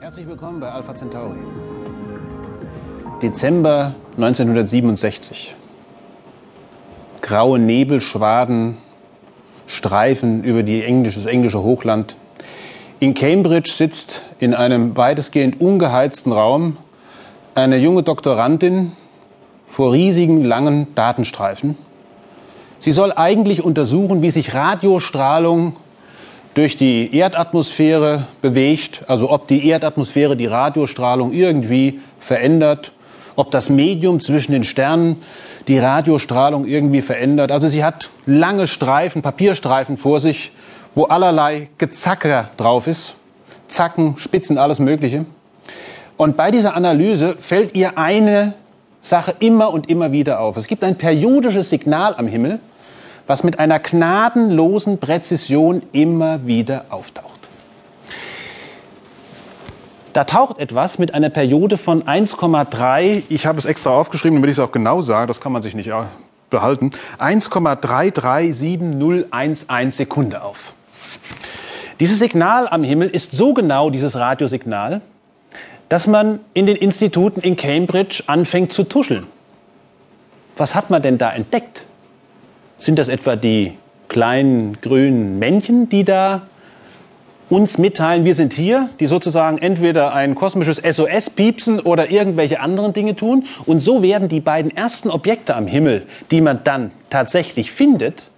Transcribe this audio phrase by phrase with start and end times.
[0.00, 1.36] Herzlich willkommen bei Alpha Centauri.
[3.20, 5.54] Dezember 1967.
[7.20, 8.78] Graue Nebelschwaden
[9.66, 12.16] streifen über englische, das englische Hochland.
[12.98, 16.78] In Cambridge sitzt in einem weitestgehend ungeheizten Raum
[17.54, 18.92] eine junge Doktorandin
[19.66, 21.76] vor riesigen langen Datenstreifen.
[22.78, 25.76] Sie soll eigentlich untersuchen, wie sich Radiostrahlung
[26.60, 32.92] durch die Erdatmosphäre bewegt, also ob die Erdatmosphäre die Radiostrahlung irgendwie verändert,
[33.34, 35.22] ob das Medium zwischen den Sternen
[35.68, 37.50] die Radiostrahlung irgendwie verändert.
[37.50, 40.52] Also sie hat lange Streifen, Papierstreifen vor sich,
[40.94, 43.14] wo allerlei Gezacker drauf ist.
[43.68, 45.24] Zacken, Spitzen, alles Mögliche.
[46.18, 48.52] Und bei dieser Analyse fällt ihr eine
[49.00, 50.58] Sache immer und immer wieder auf.
[50.58, 52.60] Es gibt ein periodisches Signal am Himmel,
[53.30, 57.38] was mit einer gnadenlosen Präzision immer wieder auftaucht.
[60.12, 64.56] Da taucht etwas mit einer Periode von 1,3, ich habe es extra aufgeschrieben, damit ich
[64.56, 65.92] es auch genau sage, das kann man sich nicht
[66.50, 70.72] behalten, 1,337011 Sekunde auf.
[72.00, 75.02] Dieses Signal am Himmel ist so genau, dieses Radiosignal,
[75.88, 79.28] dass man in den Instituten in Cambridge anfängt zu tuscheln.
[80.56, 81.84] Was hat man denn da entdeckt?
[82.80, 83.74] Sind das etwa die
[84.08, 86.42] kleinen grünen Männchen, die da
[87.50, 92.94] uns mitteilen, wir sind hier, die sozusagen entweder ein kosmisches SOS piepsen oder irgendwelche anderen
[92.94, 93.44] Dinge tun.
[93.66, 98.30] Und so werden die beiden ersten Objekte am Himmel, die man dann tatsächlich findet,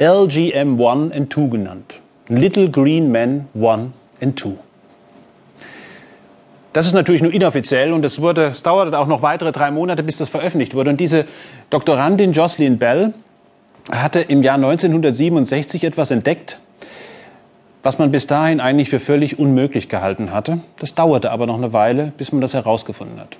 [0.00, 1.94] LGM 1 and 2 genannt.
[2.28, 3.90] Little Green Men 1
[4.22, 4.50] and 2.
[6.72, 10.02] Das ist natürlich nur inoffiziell und es, wurde, es dauerte auch noch weitere drei Monate,
[10.02, 10.90] bis das veröffentlicht wurde.
[10.90, 11.26] Und diese
[11.68, 13.12] Doktorandin Jocelyn Bell
[13.90, 16.58] hatte im Jahr 1967 etwas entdeckt,
[17.82, 20.60] was man bis dahin eigentlich für völlig unmöglich gehalten hatte.
[20.78, 23.38] Das dauerte aber noch eine Weile, bis man das herausgefunden hat.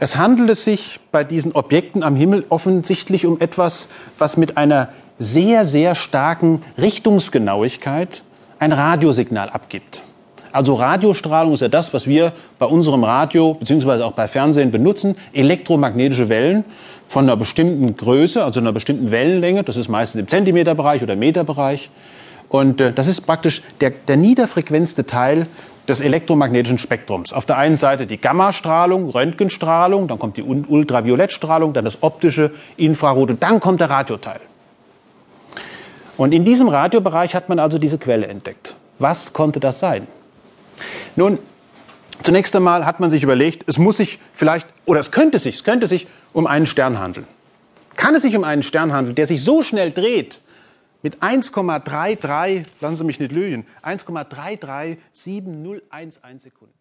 [0.00, 5.64] Es handelte sich bei diesen Objekten am Himmel offensichtlich um etwas, was mit einer sehr,
[5.64, 8.22] sehr starken Richtungsgenauigkeit
[8.58, 10.02] ein Radiosignal abgibt.
[10.50, 14.02] Also Radiostrahlung ist ja das, was wir bei unserem Radio bzw.
[14.02, 16.64] auch bei Fernsehen benutzen, elektromagnetische Wellen
[17.08, 21.90] von einer bestimmten Größe, also einer bestimmten Wellenlänge, das ist meistens im Zentimeterbereich oder Meterbereich.
[22.48, 25.46] Und äh, das ist praktisch der, der niederfrequenzte Teil
[25.88, 27.32] des elektromagnetischen Spektrums.
[27.32, 33.30] Auf der einen Seite die Gammastrahlung, Röntgenstrahlung, dann kommt die Ultraviolettstrahlung, dann das optische, Infrarot
[33.30, 34.40] und dann kommt der Radioteil.
[36.16, 38.76] Und in diesem Radiobereich hat man also diese Quelle entdeckt.
[38.98, 40.06] Was konnte das sein?
[41.16, 41.38] Nun,
[42.24, 45.64] zunächst einmal hat man sich überlegt, es muss sich vielleicht, oder es könnte sich, es
[45.64, 47.26] könnte sich um einen Stern handeln.
[47.96, 50.40] Kann es sich um einen Stern handeln, der sich so schnell dreht,
[51.02, 56.74] mit 1,33, lassen Sie mich nicht lügen, 1,33701 Sekunden.